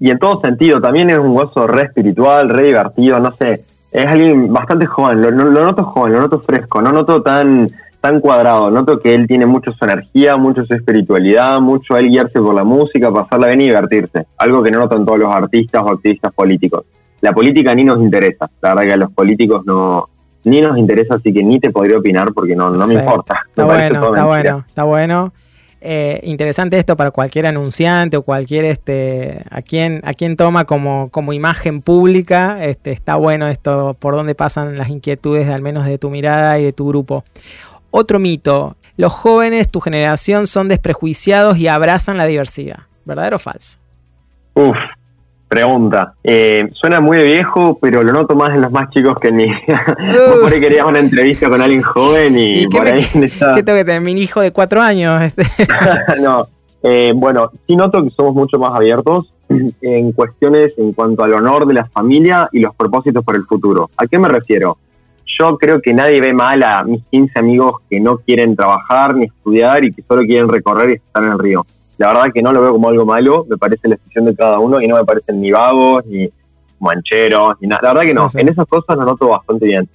[0.00, 4.06] Y en todo sentido, también es un gozo re espiritual, re divertido, no sé es
[4.06, 9.00] alguien bastante joven, lo, noto joven, lo noto fresco, no noto tan, tan cuadrado, noto
[9.00, 13.10] que él tiene mucho su energía, mucho su espiritualidad, mucho él guiarse por la música,
[13.10, 16.84] pasarla bien y divertirse, algo que no noto en todos los artistas o activistas políticos.
[17.20, 20.08] La política ni nos interesa, la verdad que a los políticos no,
[20.44, 23.42] ni nos interesa, así que ni te podría opinar porque no, no me importa.
[23.48, 25.32] Está bueno, está bueno, está bueno.
[25.82, 31.08] Eh, interesante esto para cualquier anunciante o cualquier este a quien a quien toma como,
[31.10, 35.96] como imagen pública este está bueno esto por dónde pasan las inquietudes al menos de
[35.96, 37.24] tu mirada y de tu grupo.
[37.90, 42.80] Otro mito los jóvenes tu generación son desprejuiciados y abrazan la diversidad.
[43.06, 43.78] Verdadero o falso
[44.54, 44.76] Uf,
[45.50, 46.14] Pregunta.
[46.22, 49.46] Eh, suena muy viejo, pero lo noto más en los más chicos que en mí.
[50.42, 53.04] por ahí querías una entrevista con alguien joven y, por ahí
[53.54, 54.00] ¿Qué tengo que tener?
[54.00, 55.20] Mi hijo de cuatro años.
[55.20, 55.42] Este.
[56.22, 56.46] no.
[56.84, 59.32] Eh, bueno, sí noto que somos mucho más abiertos
[59.80, 63.90] en cuestiones en cuanto al honor de la familia y los propósitos para el futuro.
[63.96, 64.78] ¿A qué me refiero?
[65.26, 69.24] Yo creo que nadie ve mal a mis 15 amigos que no quieren trabajar ni
[69.24, 71.66] estudiar y que solo quieren recorrer y estar en el río
[72.00, 74.58] la verdad que no lo veo como algo malo, me parece la decisión de cada
[74.58, 76.30] uno y no me parecen ni vagos, ni
[76.78, 77.82] mancheros, ni nada.
[77.82, 79.86] La verdad que no, en esas cosas lo noto bastante bien.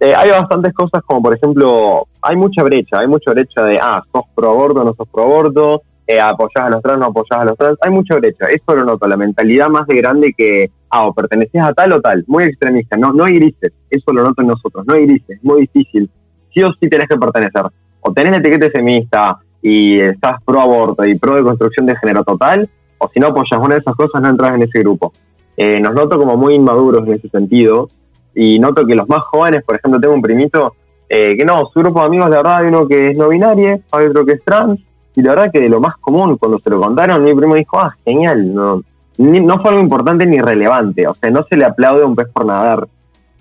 [0.00, 4.02] Eh, hay bastantes cosas como, por ejemplo, hay mucha brecha, hay mucha brecha de, ah,
[4.10, 7.44] sos pro aborto, no sos pro aborto, eh, apoyás a los trans, no apoyás a
[7.44, 11.06] los trans, hay mucha brecha, eso lo noto, la mentalidad más de grande que, ah,
[11.06, 14.42] o perteneces a tal o tal, muy extremista, no, no hay grises, eso lo noto
[14.42, 16.10] en nosotros, no hay grises, es muy difícil,
[16.52, 17.62] sí o sí tenés que pertenecer,
[18.00, 22.24] o tenés la etiqueta feminista, y estás pro aborto y pro de construcción de género
[22.24, 25.12] total, o si no apoyas una de esas cosas, no entras en ese grupo.
[25.56, 27.88] Eh, nos noto como muy inmaduros en ese sentido,
[28.34, 30.74] y noto que los más jóvenes, por ejemplo, tengo un primito
[31.08, 33.80] eh, que no, su grupo de amigos, de verdad, hay uno que es no binario,
[33.90, 34.80] hay otro que es trans,
[35.14, 37.78] y la verdad que de lo más común, cuando se lo contaron, mi primo dijo,
[37.78, 38.82] ah, genial, no,
[39.16, 42.28] no fue algo importante ni relevante, o sea, no se le aplaude a un pez
[42.28, 42.86] por nadar,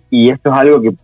[0.09, 0.95] y esto es algo que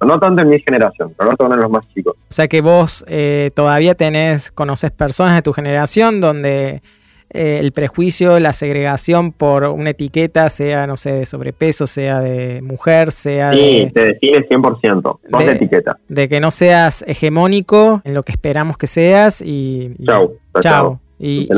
[0.00, 2.14] no tanto en mi generación, pero no tanto en los más chicos.
[2.16, 6.82] O sea que vos eh, todavía tenés, conoces personas de tu generación donde
[7.30, 12.62] eh, el prejuicio, la segregación por una etiqueta, sea, no sé, de sobrepeso, sea de
[12.62, 13.90] mujer, sea sí, de...
[13.92, 15.98] te define 100%, no de, etiqueta.
[16.08, 19.96] De que no seas hegemónico en lo que esperamos que seas y...
[20.04, 20.36] chau.
[20.60, 21.00] Chau.
[21.18, 21.48] Y,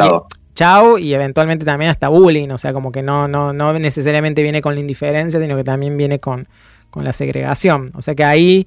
[0.54, 4.62] chau y eventualmente también hasta bullying, o sea, como que no, no, no necesariamente viene
[4.62, 6.48] con la indiferencia, sino que también viene con,
[6.96, 7.90] con la segregación.
[7.92, 8.66] O sea que ahí,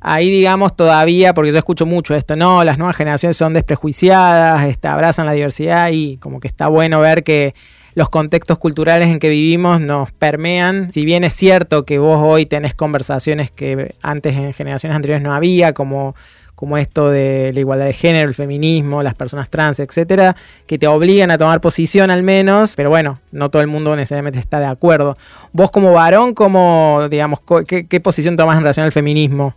[0.00, 4.88] ahí digamos todavía, porque yo escucho mucho esto, no, las nuevas generaciones son desprejuiciadas, este,
[4.88, 7.54] abrazan la diversidad y como que está bueno ver que
[7.94, 10.90] los contextos culturales en que vivimos nos permean.
[10.90, 15.34] Si bien es cierto que vos hoy tenés conversaciones que antes en generaciones anteriores no
[15.34, 16.14] había, como
[16.60, 20.86] como esto de la igualdad de género, el feminismo, las personas trans, etcétera, que te
[20.86, 24.66] obligan a tomar posición al menos, pero bueno, no todo el mundo necesariamente está de
[24.66, 25.16] acuerdo.
[25.54, 29.54] Vos como varón, ¿cómo, digamos, qué, posición tomás en relación al feminismo?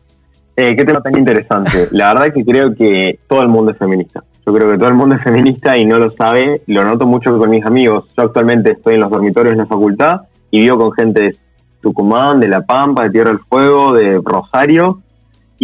[0.55, 1.89] Eh, qué tema tan interesante.
[1.91, 4.23] La verdad es que creo que todo el mundo es feminista.
[4.45, 6.61] Yo creo que todo el mundo es feminista y no lo sabe.
[6.67, 8.05] Lo noto mucho con mis amigos.
[8.15, 11.37] Yo actualmente estoy en los dormitorios de la facultad y vivo con gente de
[11.81, 15.01] Tucumán, de La Pampa, de Tierra del Fuego, de Rosario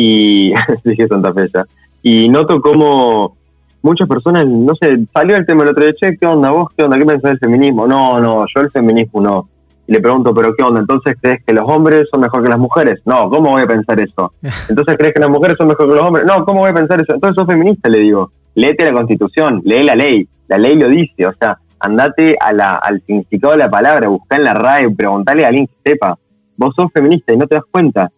[0.01, 0.53] y
[0.85, 1.65] dije Santa Fe ya.
[2.01, 3.35] Y noto como
[3.81, 6.69] muchas personas, no sé, salió el tema el otro día, che, ¿qué onda vos?
[6.77, 6.97] ¿Qué onda?
[6.97, 7.85] ¿Qué pensás del feminismo?
[7.85, 9.49] No, no, yo el feminismo no.
[9.87, 10.79] Y le pregunto, ¿pero qué onda?
[10.79, 13.01] ¿Entonces crees que los hombres son mejor que las mujeres?
[13.05, 14.31] No, ¿cómo voy a pensar eso?
[14.69, 16.25] ¿Entonces crees que las mujeres son mejor que los hombres?
[16.25, 17.13] No, ¿cómo voy a pensar eso?
[17.13, 18.31] Entonces sos feminista, le digo.
[18.55, 20.29] Léete la constitución, lee la ley.
[20.47, 24.37] La ley lo dice, o sea, andate a la, al significado de la palabra, busca
[24.37, 26.17] en la RAE, preguntale a alguien que sepa.
[26.55, 28.09] Vos sos feminista y no te das cuenta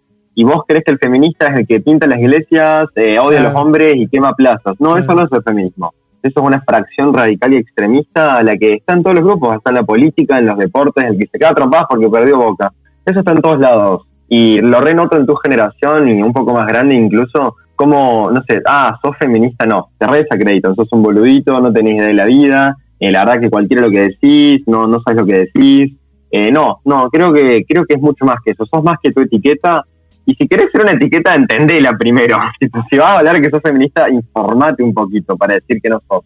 [0.41, 3.43] y vos crees que el feminista es el que pinta las iglesias, eh, odia a
[3.43, 4.73] los hombres y quema plazas.
[4.80, 5.93] No, eso no es el feminismo.
[6.23, 9.54] Eso es una fracción radical y extremista a la que está en todos los grupos,
[9.56, 12.73] está en la política, en los deportes, el que se queda trompado porque perdió boca.
[13.06, 14.08] Eso está en todos lados.
[14.30, 18.63] Y lo renoto en tu generación y un poco más grande incluso, como, no sé,
[18.65, 22.77] ah, sos feminista, no, te desacreditan, sos un boludito, no tenés idea de la vida,
[22.99, 25.97] eh, la verdad que cualquiera lo que decís, no, no sabes lo que decís.
[26.32, 29.12] Eh, no, no, creo que, creo que es mucho más que eso, sos más que
[29.12, 29.84] tu etiqueta
[30.25, 32.38] y si querés ser una etiqueta, entendela primero.
[32.89, 36.23] Si, vas a hablar que sos feminista, informate un poquito para decir que no sos.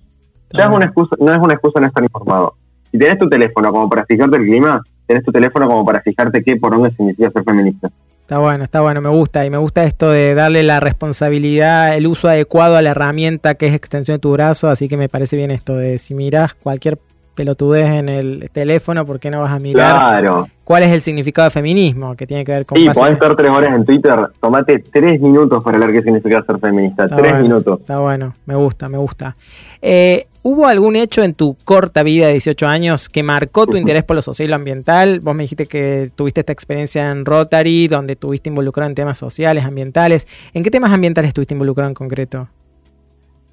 [0.54, 2.56] Ya es una excusa, no es una excusa no estar informado.
[2.92, 6.44] Si tenés tu teléfono como para fijarte el clima, tenés tu teléfono como para fijarte
[6.44, 7.90] qué por dónde significa ser feminista.
[8.22, 9.46] Está bueno, está bueno, me gusta.
[9.46, 13.68] Y me gusta esto de darle la responsabilidad, el uso adecuado a la herramienta que
[13.68, 14.68] es extensión de tu brazo.
[14.68, 16.98] Así que me parece bien esto de si miras cualquier
[17.36, 21.52] pelotudez en el teléfono, ¿por qué no vas a mirar cuál es el significado de
[21.52, 22.16] feminismo?
[22.16, 22.78] Que tiene que ver con...
[22.78, 26.60] Sí, podés estar tres horas en Twitter, tomate tres minutos para leer qué significa ser
[26.60, 27.82] feminista, tres minutos.
[27.82, 29.36] Está bueno, me gusta, me gusta.
[29.82, 34.04] Eh, ¿Hubo algún hecho en tu corta vida de 18 años que marcó tu interés
[34.04, 35.20] por lo social y lo ambiental?
[35.20, 39.66] Vos me dijiste que tuviste esta experiencia en Rotary, donde estuviste involucrado en temas sociales,
[39.66, 40.28] ambientales.
[40.54, 42.48] ¿En qué temas ambientales estuviste involucrado en concreto?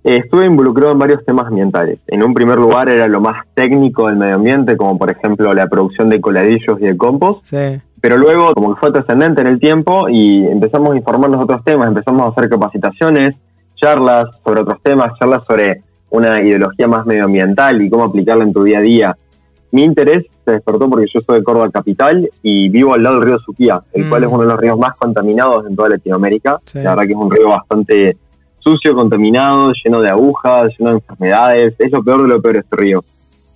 [0.04, 1.98] Eh, estuve involucrado en varios temas ambientales.
[2.08, 5.68] En un primer lugar era lo más técnico del medio ambiente, como por ejemplo la
[5.68, 7.44] producción de coladillos y de compost.
[7.44, 7.80] Sí.
[8.00, 11.64] Pero luego, como que fue trascendente en el tiempo y empezamos a informarnos de otros
[11.64, 13.36] temas, empezamos a hacer capacitaciones,
[13.76, 18.64] charlas sobre otros temas, charlas sobre una ideología más medioambiental y cómo aplicarla en tu
[18.64, 19.16] día a día.
[19.70, 23.28] Mi interés se despertó porque yo soy de Córdoba Capital y vivo al lado del
[23.28, 24.32] río Suquía, el cual es mm.
[24.34, 26.58] uno de los ríos más contaminados en toda Latinoamérica.
[26.74, 28.16] La verdad que es un río bastante
[28.62, 31.74] sucio, contaminado, lleno de agujas, lleno de enfermedades.
[31.78, 33.04] Es lo peor de lo peor este río.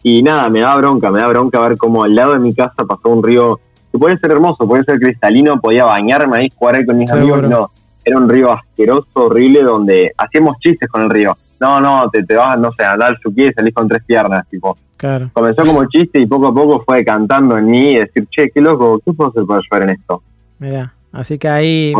[0.03, 2.85] Y nada, me da bronca, me da bronca ver cómo al lado de mi casa
[2.87, 3.59] pasó un río
[3.91, 7.43] que puede ser hermoso, puede ser cristalino, podía bañarme ahí, jugar ahí con mis amigos.
[7.45, 7.71] No,
[8.05, 11.37] era un río asqueroso, horrible, donde hacíamos chistes con el río.
[11.59, 14.47] No, no, te, te vas, no sé, a andar su y salís con tres piernas,
[14.49, 14.77] tipo.
[14.97, 15.31] Claro.
[15.33, 18.61] Comenzó como chiste y poco a poco fue cantando en mí y decir, che, qué
[18.61, 20.23] loco, ¿qué puedo hacer para ayudar en esto?
[20.59, 20.93] Mira.
[21.17, 21.95] Así que ahí,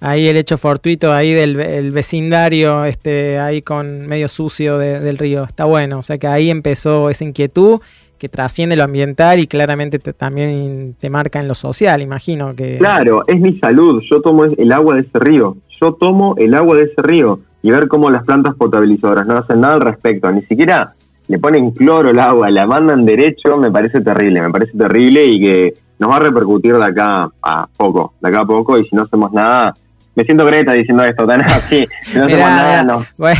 [0.00, 5.66] ahí el hecho fortuito ahí del vecindario, este, ahí con medio sucio del río, está
[5.66, 5.98] bueno.
[5.98, 7.80] O sea que ahí empezó esa inquietud
[8.18, 12.78] que trasciende lo ambiental y claramente también te marca en lo social, imagino que.
[12.78, 14.02] Claro, es mi salud.
[14.10, 15.56] Yo tomo el agua de ese río.
[15.80, 19.60] Yo tomo el agua de ese río y ver cómo las plantas potabilizadoras no hacen
[19.60, 20.94] nada al respecto, ni siquiera
[21.28, 25.40] le ponen cloro al agua, la mandan derecho, me parece terrible, me parece terrible y
[25.40, 28.96] que nos va a repercutir de acá a poco, de acá a poco, y si
[28.96, 29.76] no hacemos nada,
[30.14, 31.86] me siento Greta diciendo esto, tan así.
[32.14, 33.06] No nada, no.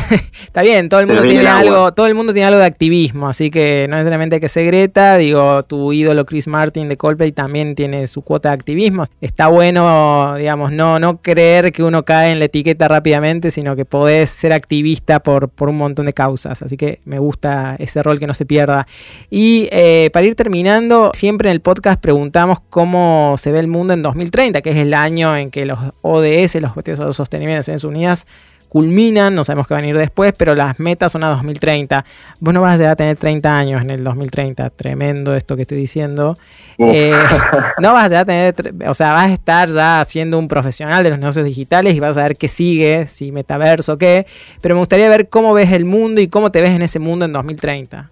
[0.42, 3.50] está bien, todo el mundo tiene algo, todo el mundo tiene algo de activismo, así
[3.50, 8.06] que no necesariamente que sea Greta, digo, tu ídolo Chris Martin de Coldplay también tiene
[8.06, 9.04] su cuota de activismo.
[9.20, 13.84] Está bueno, digamos, no, no creer que uno cae en la etiqueta rápidamente, sino que
[13.84, 16.62] podés ser activista por, por un montón de causas.
[16.62, 18.86] Así que me gusta ese rol que no se pierda.
[19.30, 23.94] Y eh, para ir terminando, siempre en el podcast preguntamos cómo se ve el mundo
[23.94, 27.60] en 2030, que es el año en que los ODS, los objetivos de sostenibilidad de
[27.60, 28.26] Naciones Unidas
[28.70, 32.04] culminan, no sabemos qué va a venir después, pero las metas son a 2030.
[32.38, 36.38] Vos no vas a tener 30 años en el 2030, tremendo esto que estoy diciendo.
[36.78, 37.12] Eh,
[37.80, 38.54] no vas a tener,
[38.86, 42.16] o sea, vas a estar ya siendo un profesional de los negocios digitales y vas
[42.16, 44.24] a ver qué sigue, si metaverso o qué,
[44.60, 47.24] pero me gustaría ver cómo ves el mundo y cómo te ves en ese mundo
[47.24, 48.08] en 2030.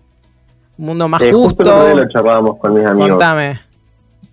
[0.76, 1.64] Un mundo más eh, justo.
[1.64, 3.10] Justo lo charlábamos con mis amigos.
[3.10, 3.60] Contame.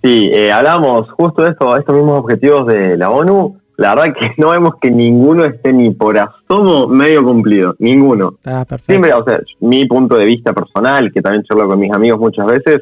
[0.03, 4.31] Sí, eh, hablamos justo de esto, estos mismos objetivos de la ONU la verdad que
[4.37, 8.33] no vemos que ninguno esté ni por asomo medio cumplido, ninguno.
[8.45, 8.85] Ah, perfecto.
[8.85, 12.45] Siempre, o sea, mi punto de vista personal, que también charlo con mis amigos muchas
[12.47, 12.81] veces,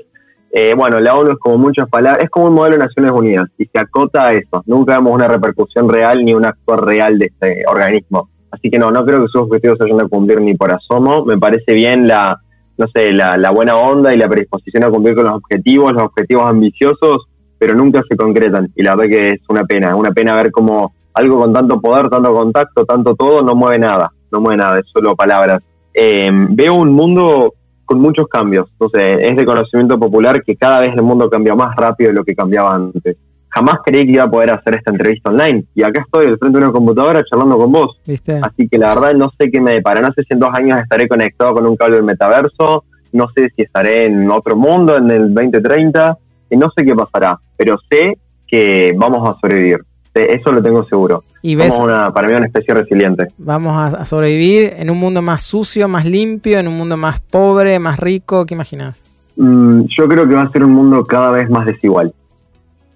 [0.55, 3.49] eh, bueno, la ONU es como muchas palabras, es como un modelo de Naciones Unidas
[3.57, 4.63] y se acota a eso.
[4.67, 8.29] Nunca vemos una repercusión real ni un actuar real de este organismo.
[8.51, 11.25] Así que no, no creo que sus objetivos se vayan a cumplir ni por asomo.
[11.25, 12.39] Me parece bien la,
[12.77, 16.03] no sé, la, la buena onda y la predisposición a cumplir con los objetivos, los
[16.03, 17.27] objetivos ambiciosos,
[17.63, 18.69] pero nunca se concretan.
[18.75, 21.79] Y la verdad que es una pena, es una pena ver cómo algo con tanto
[21.79, 25.61] poder, tanto contacto, tanto todo, no mueve nada, no mueve nada, es solo palabras.
[25.93, 27.53] eh, veo un mundo
[27.85, 28.67] con muchos cambios.
[28.71, 32.25] Entonces, es de conocimiento popular que cada vez el mundo cambia más rápido de lo
[32.25, 33.15] que cambiaba antes.
[33.47, 35.63] Jamás creí que iba a poder hacer esta entrevista online.
[35.73, 37.97] Y acá estoy al frente de una computadora charlando con vos.
[38.41, 40.01] Así que la verdad no sé qué me depara.
[40.01, 42.83] No sé si en dos años estaré conectado con un cable del metaverso.
[43.13, 46.17] No sé si estaré en otro mundo en el 2030.
[46.49, 47.39] Y no sé qué pasará.
[47.57, 49.79] Pero sé que vamos a sobrevivir.
[50.13, 51.23] Eso lo tengo seguro.
[51.41, 53.27] Y ves, Somos una, para mí una especie resiliente.
[53.39, 57.79] Vamos a, sobrevivir en un mundo más sucio, más limpio, en un mundo más pobre,
[57.79, 58.45] más rico.
[58.45, 59.03] ¿Qué imaginas?
[59.37, 62.13] Mm, yo creo que va a ser un mundo cada vez más desigual.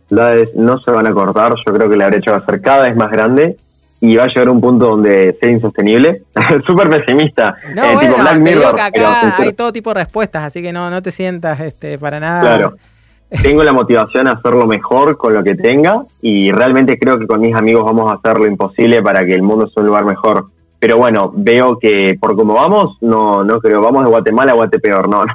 [0.10, 2.84] Las no se van a cortar, yo creo que la brecha va a ser cada
[2.84, 3.58] vez más grande
[4.00, 6.22] y va a llegar a un punto donde sea insostenible.
[6.68, 7.56] Súper pesimista.
[7.74, 10.92] No, eh, bueno, Black Mirror, que acá hay todo tipo de respuestas, así que no,
[10.92, 12.42] no te sientas este, para nada.
[12.42, 12.76] Claro
[13.30, 17.42] tengo la motivación a hacerlo mejor con lo que tenga y realmente creo que con
[17.42, 20.46] mis amigos vamos a hacer lo imposible para que el mundo sea un lugar mejor.
[20.80, 25.10] Pero bueno, veo que por cómo vamos, no, no creo, vamos de Guatemala a Guatepeor,
[25.10, 25.34] no, no,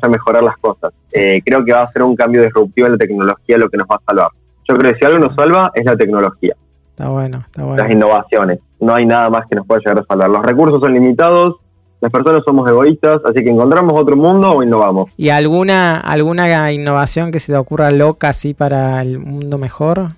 [0.00, 0.92] a mejorar las cosas.
[1.12, 3.88] Eh, creo que va a ser un cambio disruptivo en la tecnología lo que nos
[3.88, 4.30] va a salvar.
[4.68, 6.54] Yo creo que si algo nos salva es la tecnología.
[6.90, 7.82] Está bueno, está bueno.
[7.82, 8.60] Las innovaciones.
[8.80, 10.30] No hay nada más que nos pueda llegar a salvar.
[10.30, 11.56] Los recursos son limitados,
[12.00, 15.10] las personas somos egoístas, así que encontramos otro mundo o innovamos.
[15.16, 20.10] ¿Y alguna, alguna innovación que se te ocurra loca así para el mundo mejor?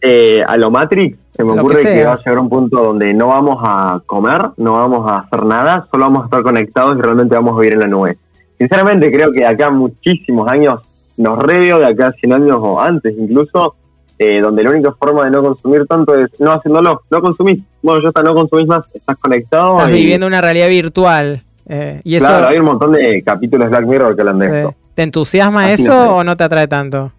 [0.00, 3.14] Eh, a lo Matrix, se me ocurre que, va a llegar a un punto donde
[3.14, 7.00] no vamos a comer, no vamos a hacer nada, solo vamos a estar conectados y
[7.00, 8.18] realmente vamos a vivir en la nube.
[8.58, 10.80] Sinceramente creo que de acá muchísimos años,
[11.16, 13.76] nos reveo de acá 100 años o antes incluso,
[14.22, 17.60] eh, donde la única forma de no consumir tanto es no haciéndolo, no consumís.
[17.82, 19.78] Bueno, ya está, no consumís más, estás conectado.
[19.78, 21.42] Estás viviendo una realidad virtual.
[21.68, 22.28] Eh, y eso...
[22.28, 24.74] Claro, hay un montón de capítulos de Black Mirror que hablan de esto.
[24.94, 27.10] ¿Te entusiasma eso o no te atrae tanto?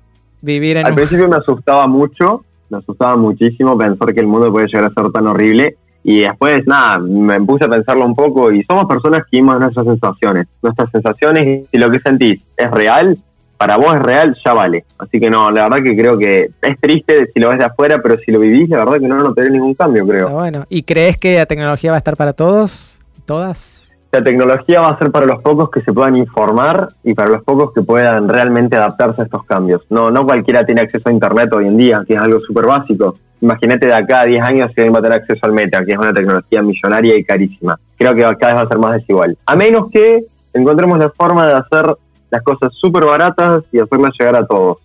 [0.41, 4.67] Vivir en Al principio me asustaba mucho, me asustaba muchísimo pensar que el mundo puede
[4.67, 5.75] llegar a ser tan horrible.
[6.05, 9.85] Y después, nada, me puse a pensarlo un poco y somos personas que vimos nuestras
[9.85, 10.47] sensaciones.
[10.61, 13.17] Nuestras sensaciones, si lo que sentís es real,
[13.57, 14.85] para vos es real, ya vale.
[14.97, 18.01] Así que no, la verdad que creo que es triste si lo ves de afuera,
[18.01, 20.29] pero si lo vivís, la verdad que no notaré ningún cambio, creo.
[20.29, 22.99] bueno, ¿y crees que la tecnología va a estar para todos?
[23.25, 23.95] ¿Todas?
[24.11, 27.43] La tecnología va a ser para los pocos que se puedan informar y para los
[27.43, 29.81] pocos que puedan realmente adaptarse a estos cambios.
[29.89, 33.15] No, no cualquiera tiene acceso a Internet hoy en día, que es algo súper básico.
[33.41, 35.93] Imagínate de acá a 10 años si alguien va a tener acceso al Meta, que
[35.93, 37.79] es una tecnología millonaria y carísima.
[37.97, 39.37] Creo que cada vez va a ser más desigual.
[39.47, 41.95] A menos que encontremos la forma de hacer
[42.33, 44.77] las cosas súper baratas y hacerlas llegar a todos.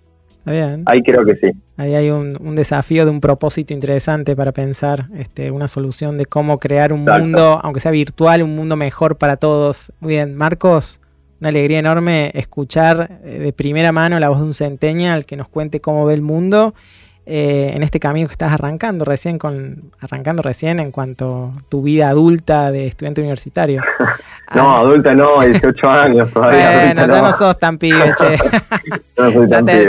[0.44, 0.82] bien.
[0.86, 1.50] Ahí creo que sí.
[1.78, 6.58] Ahí hay un, desafío de un propósito interesante para pensar este, una solución de cómo
[6.58, 9.92] crear un mundo, aunque sea virtual, un mundo mejor para todos.
[10.00, 11.00] Muy bien, Marcos,
[11.40, 15.48] una alegría enorme escuchar eh, de primera mano la voz de un centennial que nos
[15.48, 16.74] cuente cómo ve el mundo
[17.30, 21.82] eh, en este camino que estás arrancando recién con arrancando recién en cuanto a tu
[21.82, 23.82] vida adulta de estudiante universitario.
[24.54, 24.80] no, ah.
[24.80, 26.94] adulta no, 18 años todavía.
[26.94, 28.36] Bueno, ya no sos tan pibe, che.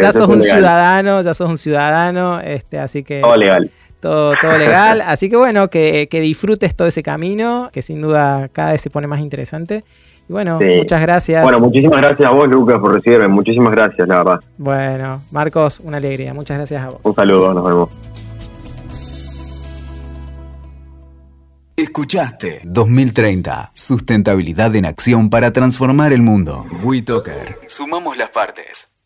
[0.02, 3.71] ya, sos un ciudadano, ya sos un ciudadano, este, así que todo legal.
[4.02, 5.02] Todo, todo legal.
[5.06, 8.89] Así que bueno, que, que disfrutes todo ese camino, que sin duda cada vez se
[8.89, 9.86] pone más interesante.
[10.29, 11.43] Y bueno, muchas gracias.
[11.43, 13.27] Bueno, muchísimas gracias a vos, Lucas, por recibirme.
[13.27, 14.39] Muchísimas gracias, la verdad.
[14.59, 16.35] Bueno, Marcos, una alegría.
[16.35, 16.99] Muchas gracias a vos.
[17.03, 17.89] Un saludo, nos vemos.
[21.75, 26.65] Escuchaste 2030, sustentabilidad en acción para transformar el mundo.
[26.83, 28.89] WeToker, sumamos las partes.